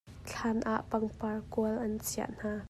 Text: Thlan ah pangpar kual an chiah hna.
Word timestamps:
Thlan 0.29 0.57
ah 0.73 0.81
pangpar 0.89 1.37
kual 1.53 1.75
an 1.85 1.93
chiah 2.07 2.31
hna. 2.39 2.53